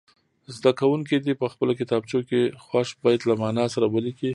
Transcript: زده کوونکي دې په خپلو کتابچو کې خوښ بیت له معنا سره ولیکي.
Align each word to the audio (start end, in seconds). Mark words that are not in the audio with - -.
زده 0.55 0.71
کوونکي 0.79 1.15
دې 1.25 1.33
په 1.41 1.45
خپلو 1.53 1.71
کتابچو 1.81 2.19
کې 2.29 2.41
خوښ 2.63 2.87
بیت 3.03 3.21
له 3.29 3.33
معنا 3.41 3.65
سره 3.73 3.85
ولیکي. 3.93 4.29